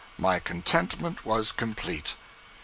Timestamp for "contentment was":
0.39-1.51